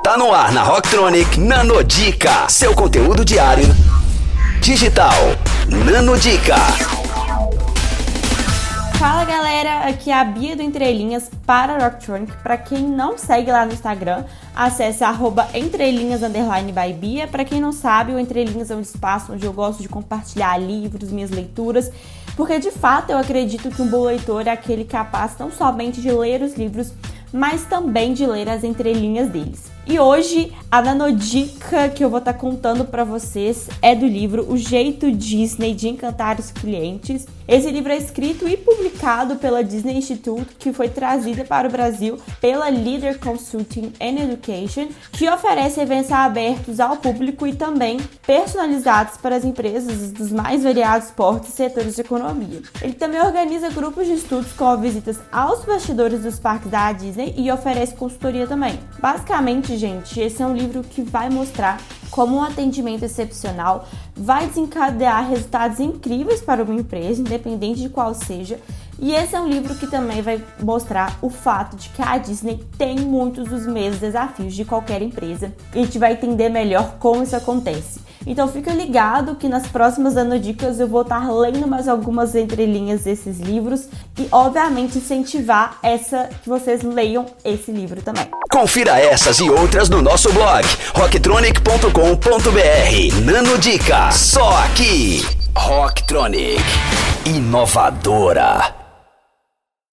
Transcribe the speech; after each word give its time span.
Tá 0.00 0.16
no 0.16 0.32
ar 0.32 0.50
na 0.52 0.64
Rocktronic 0.64 1.38
Nanodica, 1.38 2.48
seu 2.48 2.74
conteúdo 2.74 3.24
diário 3.24 3.66
digital. 4.60 5.12
Nanodica. 5.68 6.56
Fala 8.98 9.24
galera, 9.24 9.88
aqui 9.88 10.10
é 10.10 10.14
a 10.14 10.24
Bia 10.24 10.56
do 10.56 10.62
Entrelinhas 10.62 11.30
para 11.46 11.78
Rocktronic. 11.78 12.32
Para 12.42 12.56
quem 12.56 12.80
não 12.80 13.16
segue 13.16 13.52
lá 13.52 13.64
no 13.64 13.72
Instagram, 13.72 14.24
acesse 14.56 15.04
arroba 15.04 15.48
entrelinhas 15.54 16.20
by 16.20 16.92
Bia. 16.92 17.28
Para 17.28 17.44
quem 17.44 17.60
não 17.60 17.70
sabe, 17.70 18.12
o 18.12 18.18
Entrelinhas 18.18 18.72
é 18.72 18.74
um 18.74 18.80
espaço 18.80 19.32
onde 19.32 19.46
eu 19.46 19.52
gosto 19.52 19.82
de 19.82 19.88
compartilhar 19.88 20.58
livros, 20.58 21.12
minhas 21.12 21.30
leituras, 21.30 21.92
porque 22.36 22.58
de 22.58 22.72
fato 22.72 23.10
eu 23.10 23.18
acredito 23.18 23.70
que 23.70 23.82
um 23.82 23.88
bom 23.88 24.04
leitor 24.04 24.48
é 24.48 24.50
aquele 24.50 24.84
capaz 24.84 25.36
não 25.38 25.52
somente 25.52 26.00
de 26.00 26.10
ler 26.10 26.42
os 26.42 26.54
livros, 26.54 26.92
mas 27.32 27.64
também 27.64 28.12
de 28.12 28.26
ler 28.26 28.48
as 28.48 28.64
entrelinhas 28.64 29.28
deles. 29.28 29.71
E 29.84 29.98
hoje 29.98 30.52
a 30.70 30.80
nanodica 30.80 31.88
que 31.88 32.04
eu 32.04 32.08
vou 32.08 32.20
estar 32.20 32.32
tá 32.32 32.38
contando 32.38 32.84
para 32.84 33.02
vocês 33.02 33.68
é 33.82 33.94
do 33.94 34.06
livro 34.06 34.46
O 34.48 34.56
Jeito 34.56 35.10
Disney 35.10 35.74
de 35.74 35.88
Encantar 35.88 36.38
os 36.38 36.52
Clientes. 36.52 37.26
Esse 37.48 37.68
livro 37.70 37.92
é 37.92 37.96
escrito 37.96 38.48
e 38.48 38.56
publicado 38.56 39.36
pela 39.36 39.64
Disney 39.64 39.98
Institute, 39.98 40.54
que 40.58 40.72
foi 40.72 40.88
trazida 40.88 41.44
para 41.44 41.68
o 41.68 41.70
Brasil 41.70 42.16
pela 42.40 42.68
Leader 42.68 43.18
Consulting 43.18 43.92
and 44.00 44.22
Education, 44.22 44.88
que 45.10 45.28
oferece 45.28 45.80
eventos 45.80 46.12
abertos 46.12 46.78
ao 46.78 46.96
público 46.96 47.44
e 47.44 47.52
também 47.52 47.98
personalizados 48.24 49.16
para 49.18 49.36
as 49.36 49.44
empresas 49.44 50.12
dos 50.12 50.30
mais 50.30 50.62
variados 50.62 51.10
portos 51.10 51.50
e 51.50 51.52
setores 51.52 51.96
de 51.96 52.00
economia. 52.02 52.62
Ele 52.80 52.94
também 52.94 53.20
organiza 53.20 53.68
grupos 53.68 54.06
de 54.06 54.14
estudos 54.14 54.52
com 54.52 54.76
visitas 54.76 55.18
aos 55.32 55.64
bastidores 55.64 56.22
dos 56.22 56.38
parques 56.38 56.70
da 56.70 56.92
Disney 56.92 57.34
e 57.36 57.50
oferece 57.50 57.94
consultoria 57.94 58.46
também. 58.46 58.78
Basicamente, 59.00 59.71
gente, 59.76 60.20
esse 60.20 60.42
é 60.42 60.46
um 60.46 60.54
livro 60.54 60.82
que 60.82 61.02
vai 61.02 61.28
mostrar 61.28 61.80
como 62.10 62.36
um 62.36 62.42
atendimento 62.42 63.04
excepcional 63.04 63.88
vai 64.14 64.46
desencadear 64.46 65.28
resultados 65.28 65.80
incríveis 65.80 66.40
para 66.42 66.62
uma 66.62 66.74
empresa, 66.74 67.20
independente 67.20 67.80
de 67.80 67.88
qual 67.88 68.14
seja. 68.14 68.60
E 68.98 69.12
esse 69.12 69.34
é 69.34 69.40
um 69.40 69.48
livro 69.48 69.74
que 69.74 69.86
também 69.86 70.22
vai 70.22 70.42
mostrar 70.62 71.16
o 71.20 71.28
fato 71.28 71.76
de 71.76 71.88
que 71.88 72.02
a 72.02 72.18
Disney 72.18 72.64
tem 72.78 73.00
muitos 73.00 73.48
dos 73.48 73.66
mesmos 73.66 74.00
desafios 74.00 74.54
de 74.54 74.64
qualquer 74.64 75.02
empresa. 75.02 75.52
E 75.74 75.80
a 75.80 75.84
gente 75.84 75.98
vai 75.98 76.12
entender 76.12 76.48
melhor 76.48 76.96
como 76.98 77.22
isso 77.22 77.34
acontece. 77.34 78.00
Então 78.26 78.48
fica 78.48 78.72
ligado 78.72 79.34
que 79.34 79.48
nas 79.48 79.66
próximas 79.66 80.14
Dicas 80.40 80.78
eu 80.78 80.86
vou 80.86 81.02
estar 81.02 81.30
lendo 81.30 81.66
mais 81.66 81.88
algumas 81.88 82.34
entrelinhas 82.34 83.02
desses 83.02 83.40
livros 83.40 83.88
e 84.18 84.28
obviamente 84.30 84.98
incentivar 84.98 85.78
essa 85.82 86.28
que 86.42 86.48
vocês 86.48 86.82
leiam 86.82 87.26
esse 87.44 87.72
livro 87.72 88.00
também. 88.02 88.26
Confira 88.50 88.98
essas 88.98 89.40
e 89.40 89.50
outras 89.50 89.88
no 89.88 90.00
nosso 90.00 90.32
blog 90.32 90.64
rocktronic.com.br. 90.94 93.24
Nano 93.24 93.58
Dica, 93.58 94.10
só 94.12 94.56
aqui. 94.64 95.26
Rocktronic, 95.54 96.62
inovadora. 97.26 98.81